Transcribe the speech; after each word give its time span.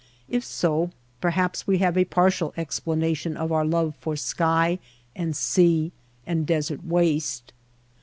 If 0.27 0.43
so, 0.43 0.89
perhaps 1.21 1.67
we 1.67 1.77
have 1.77 1.95
a 1.95 2.05
partial 2.05 2.55
explanation 2.57 3.37
of 3.37 3.51
our 3.51 3.63
love 3.63 3.93
for 3.99 4.15
sky 4.15 4.79
and 5.15 5.35
sea 5.37 5.91
and 6.25 6.47
desert 6.47 6.83
waste. 6.83 7.53